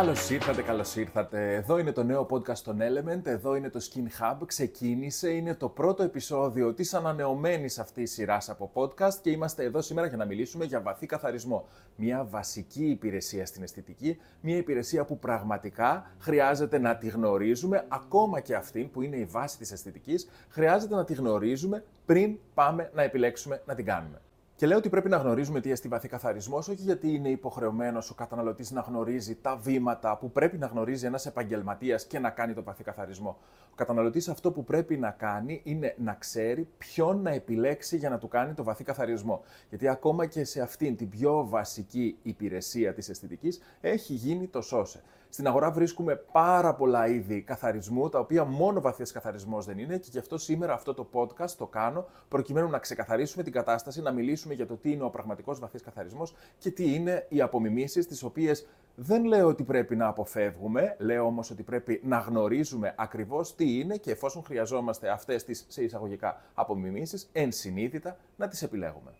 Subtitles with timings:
[0.00, 1.54] Καλώς ήρθατε, καλώς ήρθατε.
[1.54, 4.36] Εδώ είναι το νέο podcast των Element, εδώ είναι το Skin Hub.
[4.46, 10.06] Ξεκίνησε, είναι το πρώτο επεισόδιο της ανανεωμένης αυτής σειράς από podcast και είμαστε εδώ σήμερα
[10.06, 11.68] για να μιλήσουμε για βαθύ καθαρισμό.
[11.96, 18.54] Μια βασική υπηρεσία στην αισθητική, μια υπηρεσία που πραγματικά χρειάζεται να τη γνωρίζουμε, ακόμα και
[18.54, 23.62] αυτήν που είναι η βάση της αισθητικής, χρειάζεται να τη γνωρίζουμε πριν πάμε να επιλέξουμε
[23.66, 24.20] να την κάνουμε.
[24.60, 28.14] Και λέω ότι πρέπει να γνωρίζουμε τι εστί βαθύ καθαρισμός, όχι γιατί είναι υποχρεωμένος ο
[28.14, 32.62] καταναλωτής να γνωρίζει τα βήματα που πρέπει να γνωρίζει ένας επαγγελματίας και να κάνει το
[32.62, 33.38] βαθύ καθαρισμό.
[33.70, 38.18] Ο καταναλωτής αυτό που πρέπει να κάνει είναι να ξέρει ποιον να επιλέξει για να
[38.18, 39.42] του κάνει το βαθύ καθαρισμό.
[39.68, 45.02] Γιατί ακόμα και σε αυτήν την πιο βασική υπηρεσία της αισθητικής έχει γίνει το σώσε.
[45.32, 50.08] Στην αγορά βρίσκουμε πάρα πολλά είδη καθαρισμού, τα οποία μόνο βαθύ καθαρισμός δεν είναι και
[50.10, 54.54] γι' αυτό σήμερα αυτό το podcast το κάνω προκειμένου να ξεκαθαρίσουμε την κατάσταση, να μιλήσουμε
[54.54, 58.66] για το τι είναι ο πραγματικός βαθύ καθαρισμός και τι είναι οι απομιμήσεις, τις οποίες
[58.94, 63.96] δεν λέω ότι πρέπει να αποφεύγουμε, λέω όμως ότι πρέπει να γνωρίζουμε ακριβώς τι είναι
[63.96, 69.10] και εφόσον χρειαζόμαστε αυτές τις σε εισαγωγικά απομιμήσεις, ενσυνείδητα να τις επιλέγουμε.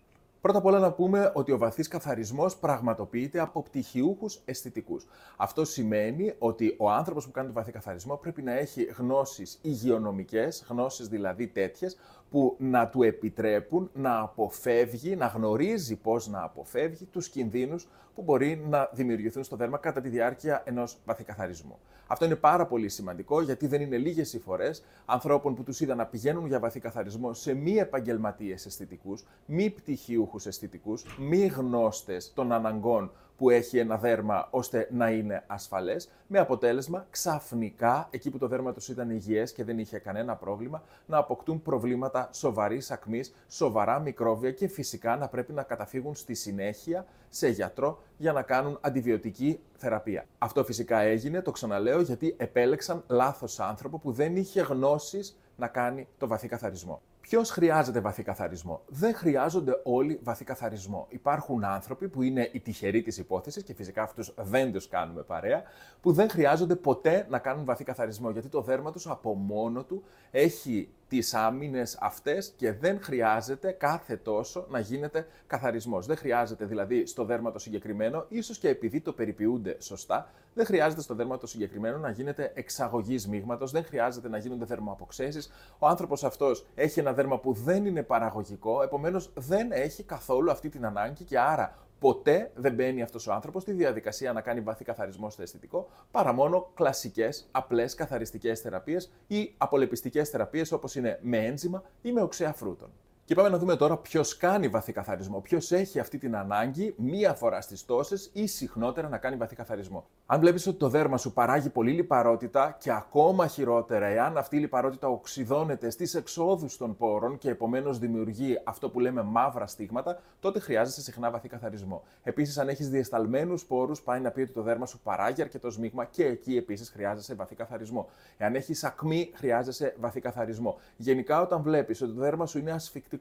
[0.40, 5.06] Πρώτα απ' όλα να πούμε ότι ο βαθύς καθαρισμός πραγματοποιείται από πτυχιούχους αισθητικούς.
[5.36, 10.64] Αυτό σημαίνει ότι ο άνθρωπος που κάνει το βαθύ καθαρισμό πρέπει να έχει γνώσεις υγειονομικές,
[10.68, 11.96] γνώσεις δηλαδή τέτοιες,
[12.30, 18.64] που να του επιτρέπουν να αποφεύγει, να γνωρίζει πώς να αποφεύγει τους κινδύνους που μπορεί
[18.68, 21.78] να δημιουργηθούν στο δέρμα κατά τη διάρκεια ενός βαθυκαθαρισμού.
[22.06, 25.94] Αυτό είναι πάρα πολύ σημαντικό γιατί δεν είναι λίγες οι φορές ανθρώπων που τους είδα
[25.94, 33.12] να πηγαίνουν για βαθυκαθαρισμό σε μη επαγγελματίες αισθητικούς, μη πτυχιούχους αισθητικούς, μη γνώστες των αναγκών
[33.40, 38.72] που έχει ένα δέρμα ώστε να είναι ασφαλές, με αποτέλεσμα ξαφνικά, εκεί που το δέρμα
[38.72, 44.50] τους ήταν υγιές και δεν είχε κανένα πρόβλημα, να αποκτούν προβλήματα σοβαρής ακμής, σοβαρά μικρόβια
[44.52, 50.26] και φυσικά να πρέπει να καταφύγουν στη συνέχεια σε γιατρό για να κάνουν αντιβιωτική θεραπεία.
[50.38, 56.08] Αυτό φυσικά έγινε, το ξαναλέω, γιατί επέλεξαν λάθος άνθρωπο που δεν είχε γνώσεις να κάνει
[56.18, 57.02] το βαθύ καθαρισμό.
[57.30, 61.06] Ποιος χρειάζεται βαθύ καθαρισμό; Δεν χρειάζονται όλοι βαθύ καθαρισμό.
[61.08, 65.62] Υπάρχουν άνθρωποι που είναι οι τυχεροί της υπόθεσης και φυσικά αυτούς δεν τους κάνουμε παρέα,
[66.00, 70.02] που δεν χρειάζονται ποτέ να κάνουν βαθύ καθαρισμό γιατί το δέρμα τους από μόνο του
[70.30, 76.06] έχει τις άμυνες αυτές και δεν χρειάζεται κάθε τόσο να γίνεται καθαρισμός.
[76.06, 81.02] Δεν χρειάζεται δηλαδή στο δέρμα το συγκεκριμένο, ίσως και επειδή το περιποιούνται σωστά, δεν χρειάζεται
[81.02, 85.50] στο δέρμα το συγκεκριμένο να γίνεται εξαγωγή μείγματο, δεν χρειάζεται να γίνονται δερμοαποξέσει.
[85.78, 90.68] Ο άνθρωπος αυτός έχει ένα δέρμα που δεν είναι παραγωγικό, επομένως δεν έχει καθόλου αυτή
[90.68, 94.84] την ανάγκη και άρα ποτέ δεν μπαίνει αυτός ο άνθρωπος στη διαδικασία να κάνει βαθύ
[94.84, 101.38] καθαρισμό στο αισθητικό, παρά μόνο κλασικές, απλές καθαριστικές θεραπείες ή απολεπιστικές θεραπείες όπως είναι με
[101.38, 102.90] ένζημα ή με οξέα φρούτων.
[103.30, 105.40] Και πάμε να δούμε τώρα ποιος κάνει βαθύ καθαρισμό.
[105.40, 110.06] Ποιος έχει αυτή την ανάγκη μία φορά στις τόσες ή συχνότερα να κάνει βαθύ καθαρισμό.
[110.26, 114.58] Αν βλέπεις ότι το δέρμα σου παράγει πολύ λιπαρότητα και ακόμα χειρότερα, εάν αυτή η
[114.58, 120.60] λιπαρότητα οξυδώνεται στις εξόδους των πόρων και επομένως δημιουργεί αυτό που λέμε μαύρα στίγματα, τότε
[120.60, 122.02] χρειάζεσαι συχνά βαθύ καθαρισμό.
[122.22, 126.04] Επίσης, αν έχεις διεσταλμένους πόρους, πάει να πει ότι το δέρμα σου παράγει αρκετό σμίγμα
[126.04, 128.08] και εκεί επίσης χρειάζεσαι βαθύ καθαρισμό.
[128.36, 130.78] Εάν έχεις ακμή, χρειάζεσαι βαθύ καθαρισμό.
[130.96, 133.18] Γενικά, όταν βλέπεις ότι το δέρμα σου είναι ασφικτικό,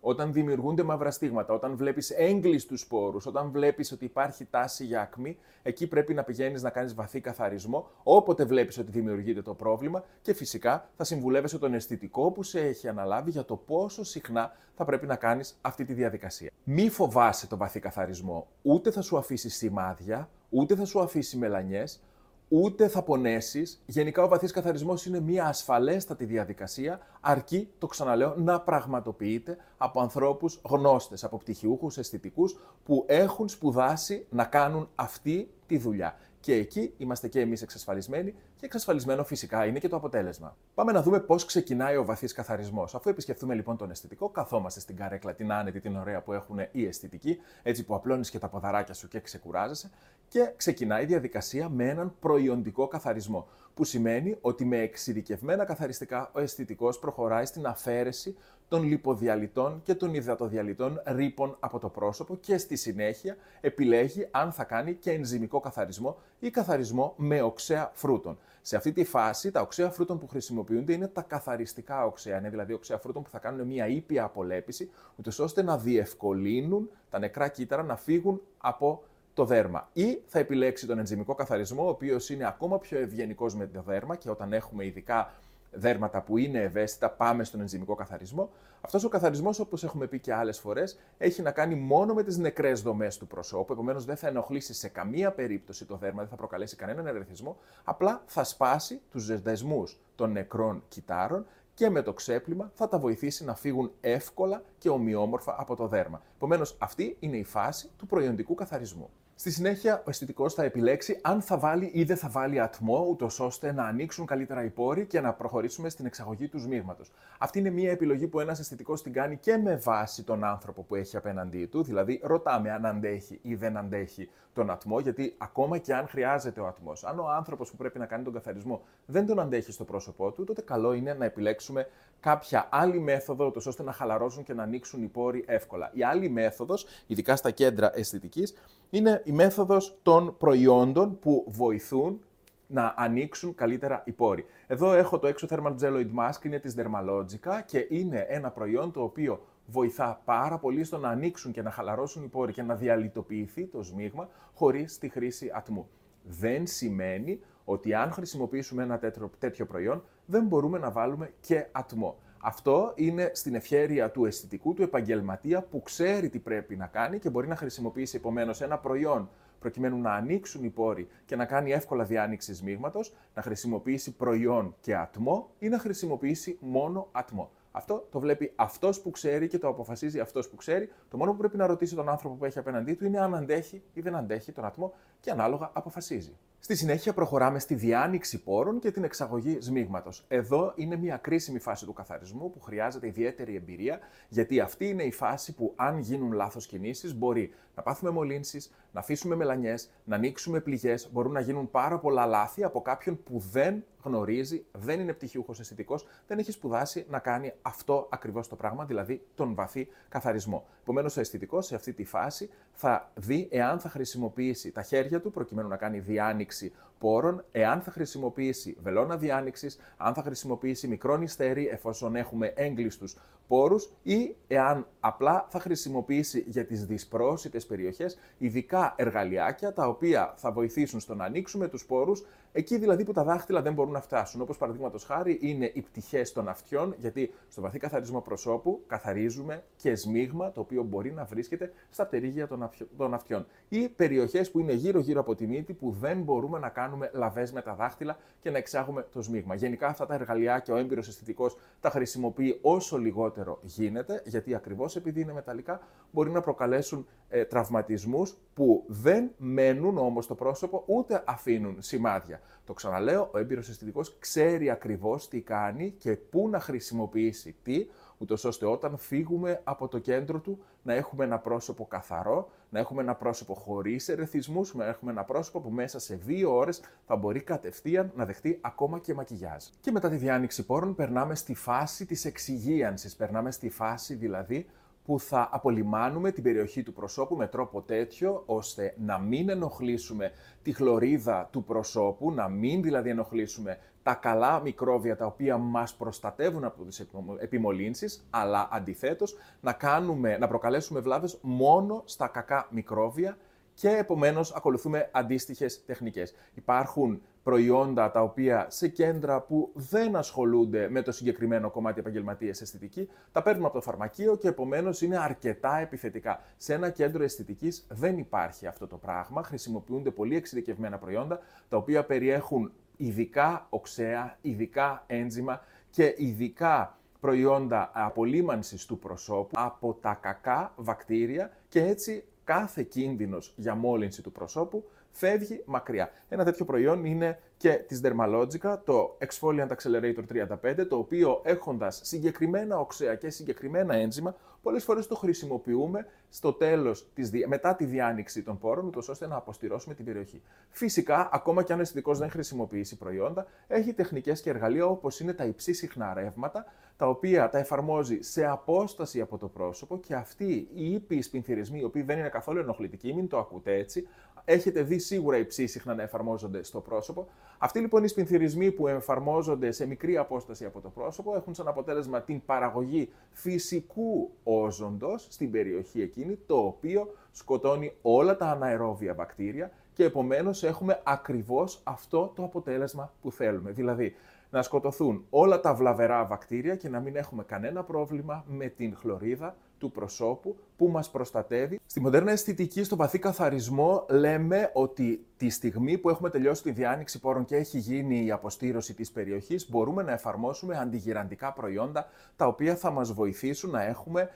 [0.00, 5.38] όταν δημιουργούνται μαύρα στίγματα, όταν βλέπεις έγκλειστου σπόρους, όταν βλέπεις ότι υπάρχει τάση για ακμή,
[5.62, 10.32] εκεί πρέπει να πηγαίνεις να κάνεις βαθύ καθαρισμό, όποτε βλέπεις ότι δημιουργείται το πρόβλημα και
[10.32, 15.06] φυσικά θα συμβουλεύεσαι τον αισθητικό που σε έχει αναλάβει για το πόσο συχνά θα πρέπει
[15.06, 16.50] να κάνεις αυτή τη διαδικασία.
[16.64, 22.02] Μη φοβάσαι τον βαθύ καθαρισμό, ούτε θα σου αφήσει σημάδια, ούτε θα σου αφήσει μελανιές,
[22.48, 23.82] ούτε θα πονέσεις.
[23.86, 30.60] Γενικά, ο βαθύς καθαρισμός είναι μια ασφαλέστατη διαδικασία, αρκεί, το ξαναλέω, να πραγματοποιείται από ανθρώπους
[30.64, 36.16] γνώστες, από πτυχιούχους, αισθητικούς, που έχουν σπουδάσει να κάνουν αυτή τη δουλειά.
[36.40, 40.56] Και εκεί είμαστε και εμείς εξασφαλισμένοι και εξασφαλισμένο φυσικά είναι και το αποτέλεσμα.
[40.74, 42.94] Πάμε να δούμε πώς ξεκινάει ο βαθύς καθαρισμός.
[42.94, 46.86] Αφού επισκεφτούμε λοιπόν τον αισθητικό, καθόμαστε στην καρέκλα την άνετη, την ωραία που έχουν οι
[46.86, 49.90] αισθητικοί, έτσι που απλώνεις και τα ποδαράκια σου και ξεκουράζεσαι,
[50.28, 53.48] και ξεκινάει η διαδικασία με έναν προϊόντικό καθαρισμό.
[53.74, 58.36] Που σημαίνει ότι με εξειδικευμένα καθαριστικά ο αισθητικός προχωράει στην αφαίρεση
[58.68, 64.64] των λιποδιαλυτών και των υδατοδιαλυτών ρήπων από το πρόσωπο και στη συνέχεια επιλέγει αν θα
[64.64, 68.38] κάνει και ενζημικό καθαρισμό ή καθαρισμό με οξέα φρούτων.
[68.62, 72.38] Σε αυτή τη φάση, τα οξέα φρούτων που χρησιμοποιούνται είναι τα καθαριστικά οξέα.
[72.38, 77.18] Είναι δηλαδή οξέα φρούτων που θα κάνουν μια ήπια απολέπιση, ούτως ώστε να διευκολύνουν τα
[77.18, 79.02] νεκρά κύτταρα να φύγουν από
[79.36, 79.88] το δέρμα.
[79.92, 84.16] Ή θα επιλέξει τον ενζημικό καθαρισμό, ο οποίος είναι ακόμα πιο ευγενικός με το δέρμα
[84.16, 85.32] και όταν έχουμε ειδικά
[85.72, 88.50] δέρματα που είναι ευαίσθητα, πάμε στον ενζημικό καθαρισμό.
[88.80, 92.36] Αυτός ο καθαρισμός, όπως έχουμε πει και άλλες φορές, έχει να κάνει μόνο με τις
[92.36, 93.72] νεκρές δομές του προσώπου.
[93.72, 97.56] Επομένως, δεν θα ενοχλήσει σε καμία περίπτωση το δέρμα, δεν θα προκαλέσει κανέναν ερεθισμό.
[97.84, 103.44] Απλά θα σπάσει τους δεσμούς των νεκρών κυτάρων και με το ξέπλυμα θα τα βοηθήσει
[103.44, 106.22] να φύγουν εύκολα και ομοιόμορφα από το δέρμα.
[106.36, 109.10] Επομένως, αυτή είναι η φάση του προϊόντικού καθαρισμού.
[109.38, 113.40] Στη συνέχεια, ο αισθητικός θα επιλέξει αν θα βάλει ή δεν θα βάλει ατμό, ούτως
[113.40, 117.10] ώστε να ανοίξουν καλύτερα οι πόροι και να προχωρήσουμε στην εξαγωγή του σμίγματος.
[117.38, 120.94] Αυτή είναι μια επιλογή που ένας αισθητικός την κάνει και με βάση τον άνθρωπο που
[120.94, 125.94] έχει απέναντί του, δηλαδή ρωτάμε αν αντέχει ή δεν αντέχει τον ατμό, γιατί ακόμα και
[125.94, 129.40] αν χρειάζεται ο ατμός, αν ο άνθρωπος που πρέπει να κάνει τον καθαρισμό δεν τον
[129.40, 131.88] αντέχει στο πρόσωπό του, τότε καλό είναι να επιλέξουμε
[132.20, 135.90] κάποια άλλη μέθοδο, ώστε να χαλαρώσουν και να ανοίξουν οι πόροι εύκολα.
[135.92, 138.54] Η άλλη μέθοδος, ειδικά στα κέντρα αισθητικής,
[138.90, 142.20] είναι η μέθοδος των προϊόντων που βοηθούν
[142.66, 144.46] να ανοίξουν καλύτερα οι πόροι.
[144.66, 149.40] Εδώ έχω το Exothermal Geloid Mask, είναι της Dermalogica και είναι ένα προϊόν το οποίο
[149.66, 153.82] βοηθά πάρα πολύ στο να ανοίξουν και να χαλαρώσουν οι πόροι και να διαλυτοποιηθεί το
[153.82, 155.88] σμίγμα χωρίς τη χρήση ατμού.
[156.22, 158.98] Δεν σημαίνει ότι αν χρησιμοποιήσουμε ένα
[159.38, 162.18] τέτοιο προϊόν δεν μπορούμε να βάλουμε και ατμό.
[162.48, 167.30] Αυτό είναι στην ευχέρεια του αισθητικού, του επαγγελματία που ξέρει τι πρέπει να κάνει και
[167.30, 172.04] μπορεί να χρησιμοποιήσει επομένως ένα προϊόν προκειμένου να ανοίξουν οι πόροι και να κάνει εύκολα
[172.04, 177.50] διάνοιξη σμίγματος, να χρησιμοποιήσει προϊόν και ατμό ή να χρησιμοποιήσει μόνο ατμό.
[177.70, 180.92] Αυτό το βλέπει αυτός που ξέρει και το αποφασίζει αυτός που ξέρει.
[181.10, 183.82] Το μόνο που πρέπει να ρωτήσει τον άνθρωπο που έχει απέναντί του είναι αν αντέχει
[183.92, 186.36] ή δεν αντέχει τον ατμό και ανάλογα αποφασίζει.
[186.66, 190.24] Στη συνέχεια προχωράμε στη διάνοιξη πόρων και την εξαγωγή σμίγματος.
[190.28, 193.98] Εδώ είναι μια κρίσιμη φάση του καθαρισμού που χρειάζεται ιδιαίτερη εμπειρία,
[194.28, 199.00] γιατί αυτή είναι η φάση που αν γίνουν λάθος κινήσεις μπορεί να πάθουμε μολύνσεις, να
[199.00, 203.84] αφήσουμε μελανιές, να ανοίξουμε πληγές, μπορούν να γίνουν πάρα πολλά λάθη από κάποιον που δεν
[204.02, 209.26] γνωρίζει, δεν είναι πτυχιούχος αισθητικός, δεν έχει σπουδάσει να κάνει αυτό ακριβώς το πράγμα, δηλαδή
[209.34, 210.66] τον βαθύ καθαρισμό.
[210.80, 215.30] Επομένως, ο αισθητικός σε αυτή τη φάση θα δει εάν θα χρησιμοποιήσει τα χέρια του
[215.30, 221.66] προκειμένου να κάνει διάνοιξη πόρων, εάν θα χρησιμοποιήσει βελόνα διάνοιξης, αν θα χρησιμοποιήσει μικρό νηστέρι
[221.66, 223.16] εφόσον έχουμε έγκλειστους
[223.48, 230.52] πόρους ή εάν απλά θα χρησιμοποιήσει για τις δυσπρόσιτες περιοχές ειδικά εργαλειάκια τα οποία θα
[230.52, 234.40] βοηθήσουν στο να ανοίξουμε τους πόρους εκεί δηλαδή που τα δάχτυλα δεν μπορούν να φτάσουν.
[234.40, 239.94] Όπως παραδείγματος χάρη είναι οι πτυχές των αυτιών γιατί στο βαθύ καθαρισμό προσώπου καθαρίζουμε και
[239.94, 242.48] σμίγμα το οποίο μπορεί να βρίσκεται στα πτερίγια
[242.96, 246.85] των αυτιών ή περιοχές που είναι γύρω-γύρω από τη μύτη που δεν μπορούμε να κάνουμε
[247.12, 249.54] λαβές με τα δάχτυλα και να εξάγουμε το σμίγμα.
[249.54, 255.20] Γενικά αυτά τα εργαλειάκια ο έμπειρος αισθητικός τα χρησιμοποιεί όσο λιγότερο γίνεται, γιατί ακριβώς επειδή
[255.20, 255.80] είναι μεταλλικά
[256.10, 262.40] μπορεί να προκαλέσουν ε, τραυματισμούς που δεν μένουν όμως στο πρόσωπο ούτε αφήνουν σημάδια.
[262.64, 267.86] Το ξαναλέω, ο έμπειρος αισθητικός ξέρει ακριβώς τι κάνει και πού να χρησιμοποιήσει τι,
[268.18, 273.02] ούτως ώστε όταν φύγουμε από το κέντρο του να έχουμε ένα πρόσωπο καθαρό, να έχουμε
[273.02, 277.40] ένα πρόσωπο χωρίς ερεθισμούς, να έχουμε ένα πρόσωπο που μέσα σε δύο ώρες θα μπορεί
[277.40, 279.64] κατευθείαν να δεχτεί ακόμα και μακιγιάζ.
[279.80, 284.66] Και μετά τη διάνοιξη πόρων περνάμε στη φάση της εξυγίανσης, περνάμε στη φάση δηλαδή
[285.06, 290.72] που θα απολυμάνουμε την περιοχή του προσώπου με τρόπο τέτοιο ώστε να μην ενοχλήσουμε τη
[290.72, 296.84] χλωρίδα του προσώπου, να μην δηλαδή ενοχλήσουμε τα καλά μικρόβια τα οποία μας προστατεύουν από
[296.84, 297.06] τις
[297.38, 303.36] επιμολύνσεις, αλλά αντιθέτως να, κάνουμε, να προκαλέσουμε βλάβες μόνο στα κακά μικρόβια
[303.74, 306.34] και επομένως ακολουθούμε αντίστοιχες τεχνικές.
[306.54, 313.08] Υπάρχουν προϊόντα τα οποία σε κέντρα που δεν ασχολούνται με το συγκεκριμένο κομμάτι επαγγελματίας αισθητική,
[313.32, 316.40] τα παίρνουμε από το φαρμακείο και επομένως είναι αρκετά επιθετικά.
[316.56, 319.42] Σε ένα κέντρο αισθητικής δεν υπάρχει αυτό το πράγμα.
[319.42, 325.60] Χρησιμοποιούνται πολύ εξειδικευμένα προϊόντα τα οποία περιέχουν ειδικά οξέα, ειδικά ένζημα
[325.90, 333.74] και ειδικά προϊόντα απολύμανσης του προσώπου από τα κακά βακτήρια και έτσι κάθε κίνδυνος για
[333.74, 336.10] μόλυνση του προσώπου φεύγει μακριά.
[336.28, 342.78] Ένα τέτοιο προϊόν είναι και της Dermalogica, το Exfoliant Accelerator 35, το οποίο έχοντας συγκεκριμένα
[342.78, 344.34] οξέα και συγκεκριμένα ένζημα,
[344.66, 349.36] πολλές φορές το χρησιμοποιούμε στο τέλος, της, μετά τη διάνοιξη των πόρων, ούτως ώστε να
[349.36, 350.42] αποστηρώσουμε την περιοχή.
[350.70, 355.32] Φυσικά, ακόμα και αν ο αισθητικός δεν χρησιμοποιήσει προϊόντα, έχει τεχνικές και εργαλεία όπως είναι
[355.32, 356.64] τα υψή συχνά ρεύματα,
[356.96, 361.84] τα οποία τα εφαρμόζει σε απόσταση από το πρόσωπο και αυτοί οι ήπιοι σπινθυρισμοί, οι
[361.84, 364.08] οποίοι δεν είναι καθόλου ενοχλητικοί, μην το ακούτε έτσι,
[364.48, 367.28] έχετε δει σίγουρα υψί συχνά να εφαρμόζονται στο πρόσωπο.
[367.58, 372.22] Αυτοί λοιπόν οι σπινθυρισμοί που εφαρμόζονται σε μικρή απόσταση από το πρόσωπο έχουν σαν αποτέλεσμα
[372.22, 380.04] την παραγωγή φυσικού όζοντος στην περιοχή εκείνη, το οποίο σκοτώνει όλα τα αναερόβια βακτήρια και
[380.04, 383.70] επομένως έχουμε ακριβώς αυτό το αποτέλεσμα που θέλουμε.
[383.70, 384.14] Δηλαδή,
[384.50, 389.56] να σκοτωθούν όλα τα βλαβερά βακτήρια και να μην έχουμε κανένα πρόβλημα με την χλωρίδα
[389.78, 391.80] του προσώπου που μας προστατεύει.
[391.86, 397.20] Στη μοντέρνα αισθητική, στο βαθύ καθαρισμό, λέμε ότι τη στιγμή που έχουμε τελειώσει τη διάνοιξη
[397.20, 402.76] πόρων και έχει γίνει η αποστήρωση της περιοχής, μπορούμε να εφαρμόσουμε αντιγυραντικά προϊόντα, τα οποία
[402.76, 404.30] θα μας βοηθήσουν να έχουμε,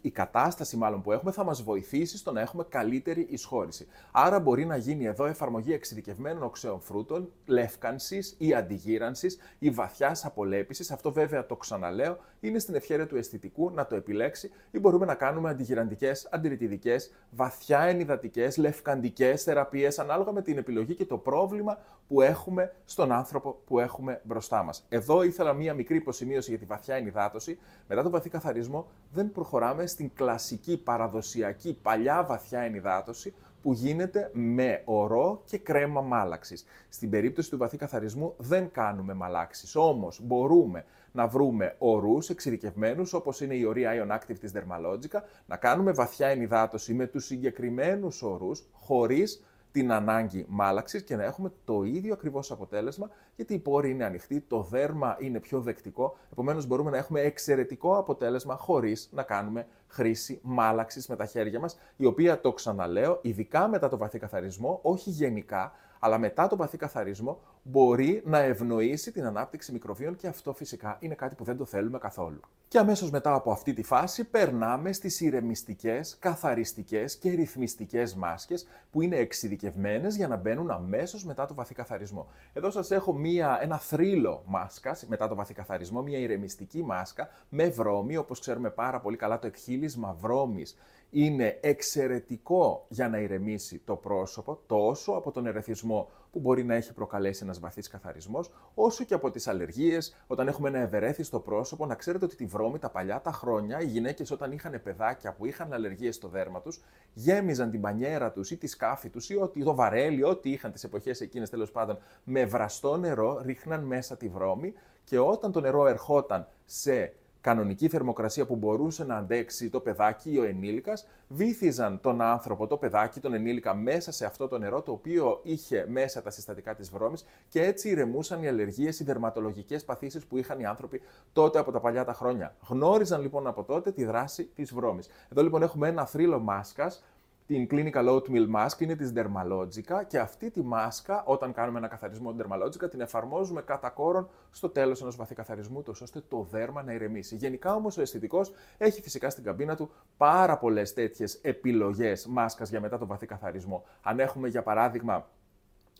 [0.00, 3.86] η κατάσταση μάλλον που έχουμε θα μας βοηθήσει στο να έχουμε καλύτερη εισχώρηση.
[4.10, 10.90] Άρα μπορεί να γίνει εδώ εφαρμογή εξειδικευμένων οξέων φρούτων, λεύκανσης ή αντιγύρανσης ή βαθιάς απολέπισης.
[10.90, 15.14] Αυτό βέβαια το ξαναλέω, είναι στην ευχαίρεια του αισθητικού να το επιλέξει ή μπορούμε να
[15.14, 15.48] κάνουμε
[15.80, 22.74] αντιγυραντικέ, αντιρρητιδικές, βαθιά ενυδατικές, λευκαντικές θεραπείες, ανάλογα με την επιλογή και το πρόβλημα που έχουμε
[22.84, 24.86] στον άνθρωπο που έχουμε μπροστά μας.
[24.88, 27.58] Εδώ ήθελα μία μικρή υποσημείωση για τη βαθιά ενυδάτωση.
[27.88, 34.82] Μετά τον βαθύ καθαρισμό, δεν προχωράμε στην κλασική, παραδοσιακή, παλιά βαθιά ενυδάτωση, που γίνεται με
[34.84, 36.64] ορό και κρέμα μάλαξης.
[36.88, 43.40] Στην περίπτωση του βαθύ καθαρισμού δεν κάνουμε μαλάξεις, όμως μπορούμε να βρούμε ορούς εξειδικευμένους όπως
[43.40, 48.68] είναι η ορία Ion Active της Dermalogica, να κάνουμε βαθιά ενυδάτωση με τους συγκεκριμένους ορούς
[48.72, 54.04] χωρίς την ανάγκη μάλαξης και να έχουμε το ίδιο ακριβώς αποτέλεσμα, γιατί η πόρη είναι
[54.04, 59.66] ανοιχτή, το δέρμα είναι πιο δεκτικό, επομένως μπορούμε να έχουμε εξαιρετικό αποτέλεσμα χωρίς να κάνουμε
[59.86, 64.78] χρήση μάλαξης με τα χέρια μας, η οποία το ξαναλέω, ειδικά μετά το βαθύ καθαρισμό,
[64.82, 70.52] όχι γενικά, αλλά μετά το βαθύ καθαρισμό μπορεί να ευνοήσει την ανάπτυξη μικροβίων και αυτό
[70.52, 72.40] φυσικά είναι κάτι που δεν το θέλουμε καθόλου.
[72.68, 79.00] Και αμέσως μετά από αυτή τη φάση περνάμε στις ηρεμιστικές, καθαριστικές και ρυθμιστικές μάσκες που
[79.00, 82.26] είναι εξειδικευμένες για να μπαίνουν αμέσως μετά το βαθύ καθαρισμό.
[82.52, 87.68] Εδώ σας έχω μία, ένα θρύλο μάσκα μετά το βαθύ καθαρισμό, μία ηρεμιστική μάσκα με
[87.68, 90.76] βρώμη, όπως ξέρουμε πάρα πολύ καλά το εκχύλισμα βρώμης
[91.10, 96.92] είναι εξαιρετικό για να ηρεμήσει το πρόσωπο, τόσο από τον ερεθισμό που μπορεί να έχει
[96.92, 101.86] προκαλέσει ένας βαθύς καθαρισμός, όσο και από τις αλλεργίες, όταν έχουμε ένα ευερέθιστο πρόσωπο.
[101.86, 105.46] Να ξέρετε ότι τη βρώμη τα παλιά τα χρόνια, οι γυναίκες όταν είχαν παιδάκια που
[105.46, 106.82] είχαν αλλεργίες στο δέρμα τους,
[107.14, 110.84] γέμιζαν την πανιέρα τους ή τη σκάφη τους ή ότι το βαρέλι, ό,τι είχαν τις
[110.84, 114.74] εποχές εκείνες τέλος πάντων, με βραστό νερό, ρίχναν μέσα τη βρώμη
[115.04, 120.38] και όταν το νερό ερχόταν σε κανονική θερμοκρασία που μπορούσε να αντέξει το παιδάκι ή
[120.38, 124.92] ο ενήλικας, βύθιζαν τον άνθρωπο, το παιδάκι, τον ενήλικα μέσα σε αυτό το νερό το
[124.92, 130.26] οποίο είχε μέσα τα συστατικά της βρώμης και έτσι ηρεμούσαν οι αλλεργίες, οι δερματολογικές παθήσεις
[130.26, 131.00] που είχαν οι άνθρωποι
[131.32, 132.56] τότε από τα παλιά τα χρόνια.
[132.68, 135.08] Γνώριζαν λοιπόν από τότε τη δράση της βρώμης.
[135.32, 137.04] Εδώ λοιπόν έχουμε ένα θρύλο μάσκας
[137.48, 142.34] την Clinical Oatmeal Mask, είναι της Dermalogica και αυτή τη μάσκα, όταν κάνουμε ένα καθαρισμό
[142.38, 146.92] Dermalogica, την εφαρμόζουμε κατά κόρον στο τέλος ενός βαθύ καθαρισμού, τόσο ώστε το δέρμα να
[146.92, 147.36] ηρεμήσει.
[147.36, 152.80] Γενικά όμως ο αισθητικός έχει φυσικά στην καμπίνα του πάρα πολλές τέτοιες επιλογές μάσκας για
[152.80, 153.84] μετά το βαθύ καθαρισμό.
[154.02, 155.28] Αν έχουμε για παράδειγμα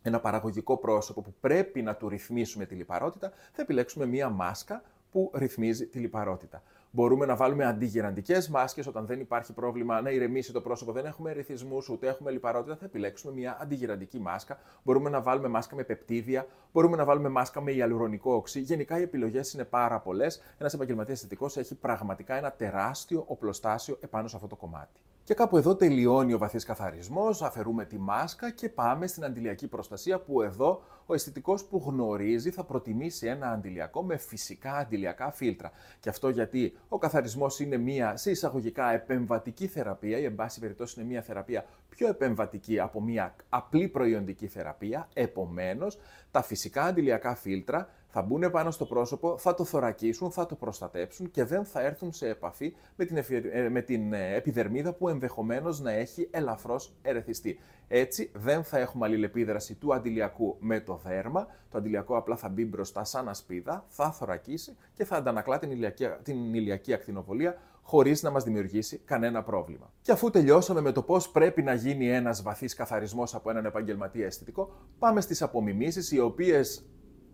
[0.02, 5.31] ένα παραγωγικό πρόσωπο που πρέπει να του ρυθμίσουμε τη λιπαρότητα, θα επιλέξουμε μία μάσκα που
[5.35, 6.62] ρυθμίζει τη λιπαρότητα.
[6.90, 11.30] Μπορούμε να βάλουμε αντιγυραντικέ μάσκες όταν δεν υπάρχει πρόβλημα να ηρεμήσει το πρόσωπο, δεν έχουμε
[11.30, 12.76] ερεθισμού ούτε έχουμε λιπαρότητα.
[12.76, 14.59] Θα επιλέξουμε μια αντιγυραντική μάσκα.
[14.83, 18.61] Μπορούμε να βάλουμε μάσκα με πεπτίδια, μπορούμε να βάλουμε μάσκα με ιαλουρονικό οξύ.
[18.61, 20.42] Γενικά οι επιλογές είναι πάρα πολλές.
[20.59, 25.00] Ένας επαγγελματίας αισθητικός έχει πραγματικά ένα τεράστιο οπλοστάσιο επάνω σε αυτό το κομμάτι.
[25.29, 30.21] Και κάπου εδώ τελειώνει ο βαθύς καθαρισμός, αφαιρούμε τη μάσκα και πάμε στην αντιλιακή προστασία
[30.21, 35.71] που εδώ ο αισθητικός που γνωρίζει θα προτιμήσει ένα αντιλιακό με φυσικά αντιλιακά φίλτρα.
[36.01, 41.01] Και αυτό γιατί ο καθαρισμός είναι μια σε εισαγωγικά επεμβατική θεραπεία ή εν πάση περιπτώσει
[41.01, 41.65] είναι μια θεραπεία
[41.99, 45.09] πιο επεμβατική από μια απλή προϊοντική θεραπεία.
[45.14, 45.99] Επομένως,
[46.31, 51.31] τα φυσικά αντιλιακά φίλτρα θα μπουν πάνω στο πρόσωπο, θα το θωρακίσουν, θα το προστατέψουν
[51.31, 53.17] και δεν θα έρθουν σε επαφή με την,
[53.50, 57.59] ε, με την ε, επιδερμίδα που ενδεχομένως να έχει ελαφρώς ερεθιστεί.
[57.88, 62.64] Έτσι δεν θα έχουμε αλληλεπίδραση του αντιλιακού με το δέρμα, το αντιλιακό απλά θα μπει
[62.64, 67.57] μπροστά σαν ασπίδα, θα θωρακίσει και θα αντανακλά την ηλιακή, την ηλιακή ακτινοβολία
[67.88, 69.92] χωρίς να μας δημιουργήσει κανένα πρόβλημα.
[70.02, 74.26] Και αφού τελειώσαμε με το πώς πρέπει να γίνει ένας βαθύς καθαρισμός από έναν επαγγελματία
[74.26, 76.85] αισθητικό, πάμε στις απομιμήσεις, οι οποίες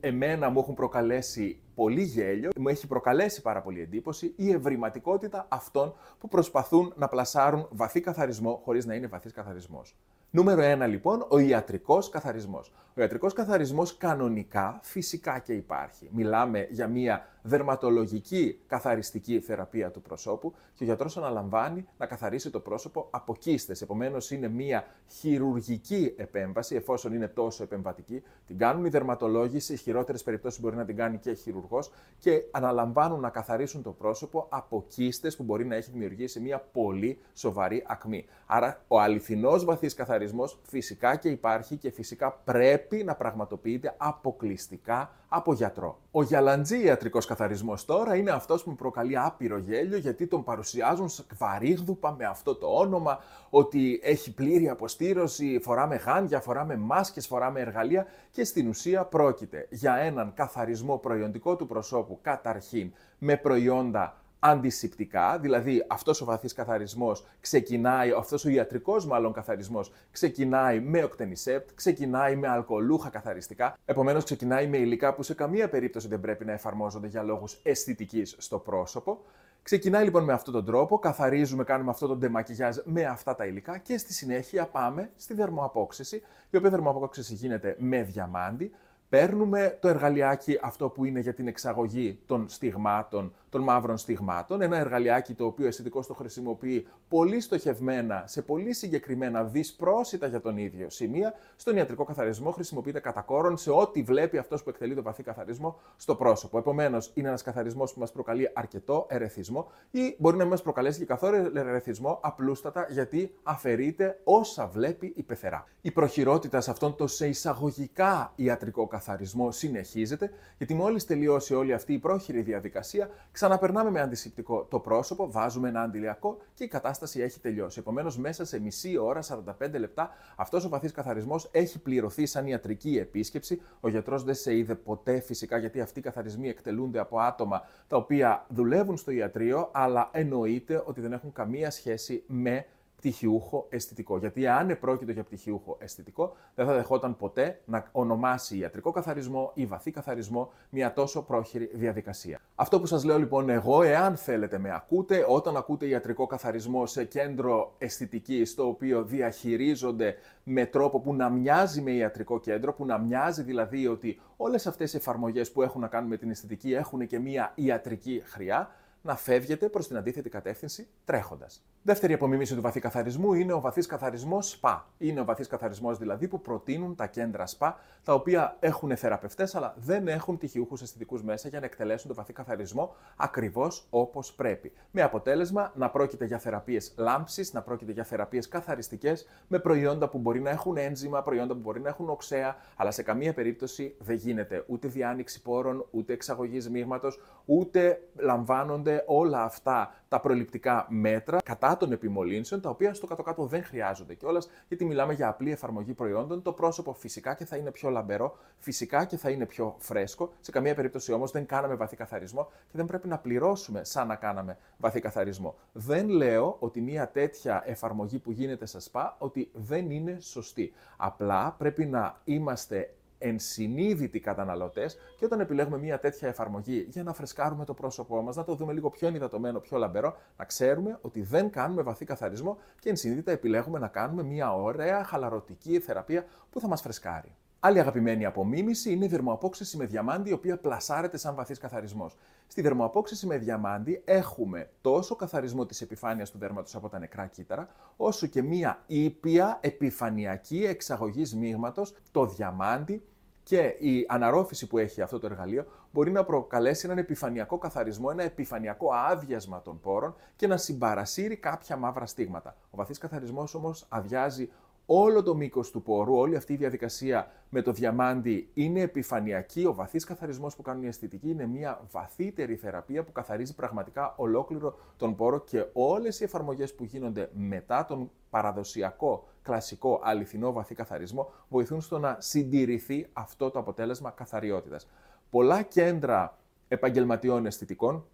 [0.01, 5.95] εμένα μου έχουν προκαλέσει πολύ γέλιο, μου έχει προκαλέσει πάρα πολύ εντύπωση η ευρηματικότητα αυτών
[6.19, 9.97] που προσπαθούν να πλασάρουν βαθύ καθαρισμό χωρίς να είναι βαθύς καθαρισμός.
[10.31, 12.73] Νούμερο 1 λοιπόν, ο ιατρικός καθαρισμός.
[12.95, 16.09] Ο ιατρικός καθαρισμός κανονικά φυσικά και υπάρχει.
[16.13, 22.61] Μιλάμε για μια δερματολογική καθαριστική θεραπεία του προσώπου και ο γιατρός αναλαμβάνει να καθαρίσει το
[22.61, 23.83] πρόσωπο από κίστες.
[23.83, 28.23] Επομένως είναι μια χειρουργική επέμβαση, εφόσον είναι τόσο επεμβατική.
[28.47, 33.21] Την κάνουν οι δερματολόγοι, σε χειρότερες περιπτώσεις μπορεί να την κάνει και χειρουργός και αναλαμβάνουν
[33.21, 38.25] να καθαρίσουν το πρόσωπο από κίστες που μπορεί να έχει δημιουργήσει μια πολύ σοβαρή ακμή.
[38.47, 45.53] Άρα ο αληθινός βαθύς καθαρισμός φυσικά και υπάρχει και φυσικά πρέπει να πραγματοποιείται αποκλειστικά από
[45.53, 45.99] γιατρό.
[46.11, 51.11] Ο γυαλαντζή ιατρικός καθαρισμός τώρα είναι αυτός που μου προκαλεί άπειρο γέλιο γιατί τον παρουσιάζουν
[51.39, 53.19] βαρύγδουπα με αυτό το όνομα,
[53.51, 59.95] ότι έχει πλήρη αποστήρωση, φοράμε γάντια, φοράμε μάσκες, φοράμε εργαλεία και στην ουσία πρόκειται για
[59.95, 68.11] έναν καθαρισμό προϊόντικό του προσώπου καταρχήν με προϊόντα αντισηπτικά, δηλαδή αυτός ο βαθύς καθαρισμός ξεκινάει,
[68.11, 74.77] αυτός ο ιατρικός μάλλον καθαρισμός ξεκινάει με οκτενισέπτ, ξεκινάει με αλκοολούχα καθαριστικά, επομένως ξεκινάει με
[74.77, 79.25] υλικά που σε καμία περίπτωση δεν πρέπει να εφαρμόζονται για λόγους αισθητικής στο πρόσωπο.
[79.63, 83.79] Ξεκινάει λοιπόν με αυτόν τον τρόπο, καθαρίζουμε, κάνουμε αυτό το ντεμακιγιάζ με αυτά τα υλικά
[83.79, 88.73] και στη συνέχεια πάμε στη δερμοαπόξυση, η οποία δερμοαπόξυση γίνεται με διαμάντι,
[89.15, 94.79] Παίρνουμε το εργαλειάκι αυτό που είναι για την εξαγωγή των στιγμάτων, των μαύρων στιγμάτων, ένα
[94.79, 100.91] εργαλειάκι το οποίο αισθητικός το χρησιμοποιεί πολύ στοχευμένα, σε πολύ συγκεκριμένα δυσπρόσιτα για τον ίδιο
[100.91, 101.35] σημεία.
[101.57, 105.81] Στον ιατρικό καθαρισμό χρησιμοποιείται κατά κόρον σε ό,τι βλέπει αυτός που εκτελεί το βαθύ καθαρισμό
[105.97, 106.59] στο πρόσωπο.
[106.59, 110.99] Επομένως, είναι ένας καθαρισμός που μας προκαλεί αρκετό ερεθισμό ή μπορεί να μην μας προκαλέσει
[110.99, 115.65] και καθόλου ερεθισμό απλούστατα γιατί αφαιρείται όσα βλέπει η πεθερά.
[115.81, 121.93] Η προχειρότητα σε αυτόν το σε εισαγωγικά ιατρικό καθαρισμό συνεχίζεται, γιατί μόλις τελειώσει όλη αυτή
[121.93, 123.09] η πρόχειρη διαδικασία,
[123.45, 127.79] ξαναπερνάμε με αντισηπτικό το πρόσωπο, βάζουμε ένα αντιλιακό και η κατάσταση έχει τελειώσει.
[127.79, 132.99] Επομένως, μέσα σε μισή ώρα, 45 λεπτά, αυτός ο βαθύς καθαρισμός έχει πληρωθεί σαν ιατρική
[132.99, 133.61] επίσκεψη.
[133.81, 137.97] Ο γιατρός δεν σε είδε ποτέ φυσικά, γιατί αυτοί οι καθαρισμοί εκτελούνται από άτομα τα
[137.97, 142.67] οποία δουλεύουν στο ιατρείο, αλλά εννοείται ότι δεν έχουν καμία σχέση με
[143.05, 144.19] πτυχιούχο αισθητικό.
[144.19, 149.67] Γιατί αν επρόκειτο για πτυχιούχο αισθητικό, δεν θα δεχόταν ποτέ να ονομάσει ιατρικό καθαρισμό ή
[149.67, 152.41] βαθύ καθαρισμό μια τόσο πρόχειρη διαδικασία.
[152.55, 157.05] Αυτό που σας λέω λοιπόν εγώ, εάν θέλετε με ακούτε, όταν ακούτε ιατρικό καθαρισμό σε
[157.05, 162.99] κέντρο αισθητική, το οποίο διαχειρίζονται με τρόπο που να μοιάζει με ιατρικό κέντρο, που να
[162.99, 167.07] μοιάζει δηλαδή ότι όλες αυτές οι εφαρμογές που έχουν να κάνουν με την αισθητική έχουν
[167.07, 168.71] και μια ιατρική χρειά,
[169.03, 171.65] να φεύγετε προς την αντίθετη κατεύθυνση τρέχοντας.
[171.87, 174.87] Δεύτερη απομίμηση του βαθύ καθαρισμού είναι ο βαθύς καθαρισμός ΣΠΑ.
[174.99, 179.75] Είναι ο βαθύς καθαρισμός δηλαδή που προτείνουν τα κέντρα ΣΠΑ, τα οποία έχουν θεραπευτές αλλά
[179.79, 184.73] δεν έχουν τυχιούχους αισθητικούς μέσα για να εκτελέσουν το βαθύ καθαρισμό ακριβώς όπως πρέπει.
[184.91, 190.19] Με αποτέλεσμα να πρόκειται για θεραπείες λάμψης, να πρόκειται για θεραπείες καθαριστικές, με προϊόντα που
[190.19, 194.17] μπορεί να έχουν ένζημα, προϊόντα που μπορεί να έχουν οξέα, αλλά σε καμία περίπτωση δεν
[194.17, 201.77] γίνεται ούτε διάνοιξη πόρων, ούτε εξαγωγής μείγματος, ούτε λαμβάνονται όλα αυτά τα προληπτικά μέτρα κατά
[201.77, 206.43] των επιμολύνσεων, τα οποία στο κάτω-κάτω δεν χρειάζονται κιόλας, γιατί μιλάμε για απλή εφαρμογή προϊόντων.
[206.43, 210.33] Το πρόσωπο φυσικά και θα είναι πιο λαμπερό, φυσικά και θα είναι πιο φρέσκο.
[210.41, 214.15] Σε καμία περίπτωση όμως δεν κάναμε βαθύ καθαρισμό και δεν πρέπει να πληρώσουμε σαν να
[214.15, 215.55] κάναμε βαθύ καθαρισμό.
[215.73, 220.73] Δεν λέω ότι μια τέτοια εφαρμογή που γίνεται στα ΣΠΑ ότι δεν είναι σωστή.
[220.97, 227.65] Απλά πρέπει να είμαστε ενσυνείδητοι καταναλωτές και όταν επιλέγουμε μια τέτοια εφαρμογή για να φρεσκάρουμε
[227.65, 231.51] το πρόσωπό μας, να το δούμε λίγο πιο ενυδατωμένο, πιο λαμπερό, να ξέρουμε ότι δεν
[231.51, 236.81] κάνουμε βαθύ καθαρισμό και ενσυνείδητα επιλέγουμε να κάνουμε μια ωραία χαλαρωτική θεραπεία που θα μας
[236.81, 237.37] φρεσκάρει.
[237.67, 242.17] Άλλη αγαπημένη απομίμηση είναι η δερμοαπόξεση με διαμάντι, η οποία πλασάρεται σαν βαθύς καθαρισμός.
[242.47, 247.69] Στη δερμοαπόξεση με διαμάντι έχουμε τόσο καθαρισμό της επιφάνειας του δέρματος από τα νεκρά κύτταρα,
[247.97, 253.03] όσο και μία ήπια επιφανειακή εξαγωγή μείγματο, το διαμάντι,
[253.45, 258.23] και η αναρρόφηση που έχει αυτό το εργαλείο μπορεί να προκαλέσει έναν επιφανειακό καθαρισμό, ένα
[258.23, 262.57] επιφανειακό άδειασμα των πόρων και να συμπαρασύρει κάποια μαύρα στίγματα.
[262.71, 264.51] Ο βαθύς καθαρισμός όμως αδειάζει
[264.87, 269.65] όλο το μήκος του πόρου, όλη αυτή η διαδικασία με το διαμάντι είναι επιφανειακή.
[269.65, 274.79] Ο βαθύς καθαρισμός που κάνουν οι αισθητικοί είναι μια βαθύτερη θεραπεία που καθαρίζει πραγματικά ολόκληρο
[274.97, 281.33] τον πόρο και όλες οι εφαρμογές που γίνονται μετά τον παραδοσιακό, κλασικό, αληθινό βαθύ καθαρισμό
[281.49, 284.89] βοηθούν στο να συντηρηθεί αυτό το αποτέλεσμα καθαριότητας.
[285.31, 288.05] Πολλά κέντρα επαγγελματιών αισθητικών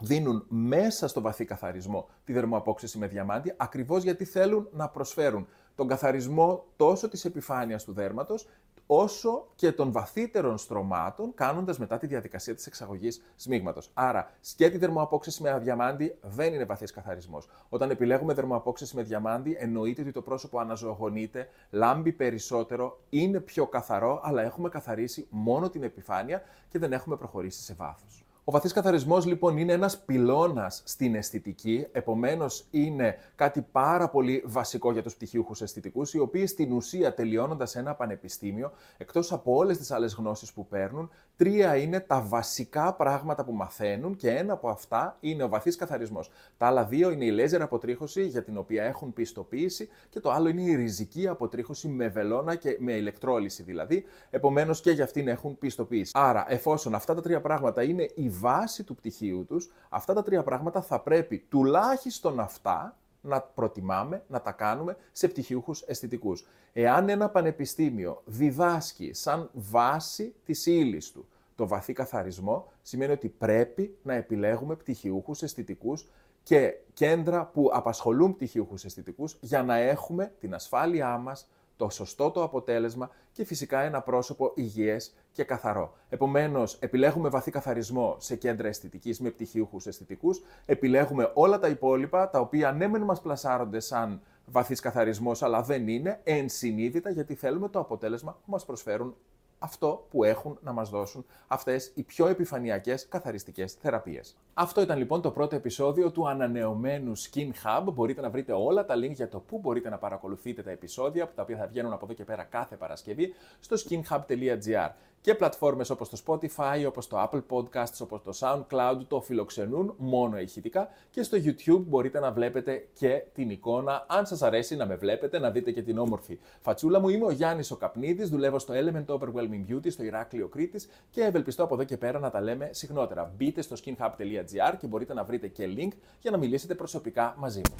[0.00, 5.88] δίνουν μέσα στο βαθύ καθαρισμό τη δερμοαπόξεση με διαμάντι, ακριβώς γιατί θέλουν να προσφέρουν τον
[5.88, 8.46] καθαρισμό τόσο της επιφάνειας του δέρματος,
[8.86, 13.90] όσο και των βαθύτερων στρωμάτων, κάνοντας μετά τη διαδικασία της εξαγωγής σμίγματος.
[13.94, 17.48] Άρα, σκέτη δερμοαπόξεση με διαμάντι δεν είναι βαθύς καθαρισμός.
[17.68, 24.20] Όταν επιλέγουμε δερμοαπόξεση με διαμάντι, εννοείται ότι το πρόσωπο αναζωογονείται, λάμπει περισσότερο, είναι πιο καθαρό,
[24.24, 28.25] αλλά έχουμε καθαρίσει μόνο την επιφάνεια και δεν έχουμε προχωρήσει σε βάθος.
[28.48, 34.92] Ο βαθύς καθαρισμός λοιπόν είναι ένας πυλώνας στην αισθητική, επομένως είναι κάτι πάρα πολύ βασικό
[34.92, 39.90] για τους πτυχίουχους αισθητικούς, οι οποίοι στην ουσία τελειώνοντας ένα πανεπιστήμιο, εκτός από όλες τις
[39.90, 45.16] άλλες γνώσεις που παίρνουν, Τρία είναι τα βασικά πράγματα που μαθαίνουν και ένα από αυτά
[45.20, 46.30] είναι ο βαθύς καθαρισμός.
[46.56, 50.48] Τα άλλα δύο είναι η λέζερ αποτρίχωση για την οποία έχουν πιστοποίηση και το άλλο
[50.48, 54.04] είναι η ριζική αποτρίχωση με βελόνα και με ηλεκτρόλυση δηλαδή.
[54.30, 56.12] Επομένως και για αυτήν έχουν πιστοποίηση.
[56.14, 60.42] Άρα εφόσον αυτά τα τρία πράγματα είναι η βάση του πτυχίου τους, αυτά τα τρία
[60.42, 66.46] πράγματα θα πρέπει τουλάχιστον αυτά να προτιμάμε να τα κάνουμε σε πτυχιούχους αισθητικούς.
[66.72, 73.98] Εάν ένα πανεπιστήμιο διδάσκει σαν βάση της ύλης του το βαθύ καθαρισμό, σημαίνει ότι πρέπει
[74.02, 76.08] να επιλέγουμε πτυχιούχους αισθητικούς
[76.42, 82.42] και κέντρα που απασχολούν πτυχιούχους αισθητικούς για να έχουμε την ασφάλειά μας, το σωστό το
[82.42, 85.94] αποτέλεσμα και φυσικά ένα πρόσωπο υγιές και καθαρό.
[86.08, 92.40] Επομένως, επιλέγουμε βαθύ καθαρισμό σε κέντρα αισθητικής με πτυχίουχους αισθητικούς, επιλέγουμε όλα τα υπόλοιπα, τα
[92.40, 97.78] οποία ναι μεν μας πλασάρονται σαν βαθύς καθαρισμός, αλλά δεν είναι ενσυνείδητα, γιατί θέλουμε το
[97.78, 99.16] αποτέλεσμα που μας προσφέρουν
[99.58, 104.36] αυτό που έχουν να μας δώσουν αυτές οι πιο επιφανειακές καθαριστικές θεραπείες.
[104.54, 107.92] Αυτό ήταν λοιπόν το πρώτο επεισόδιο του ανανεωμένου Skin Hub.
[107.92, 111.42] Μπορείτε να βρείτε όλα τα link για το πού μπορείτε να παρακολουθείτε τα επεισόδια, τα
[111.42, 114.90] οποία θα βγαίνουν από εδώ και πέρα κάθε Παρασκευή, στο skinhub.gr
[115.20, 120.38] και πλατφόρμες όπως το Spotify, όπως το Apple Podcasts, όπως το SoundCloud το φιλοξενούν μόνο
[120.38, 124.04] ηχητικά και στο YouTube μπορείτε να βλέπετε και την εικόνα.
[124.08, 127.08] Αν σας αρέσει να με βλέπετε, να δείτε και την όμορφη φατσούλα μου.
[127.08, 129.04] Είμαι ο Γιάννης ο Καπνίδης, δουλεύω στο Element
[129.46, 133.32] Overwhelming Beauty στο Ηράκλειο Κρήτης και ευελπιστώ από εδώ και πέρα να τα λέμε συχνότερα.
[133.36, 137.76] Μπείτε στο skinhub.gr και μπορείτε να βρείτε και link για να μιλήσετε προσωπικά μαζί μου.